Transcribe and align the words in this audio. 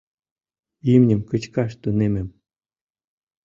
Имньым 0.93 1.21
кычкаш 1.29 1.71
тунемым. 1.81 2.27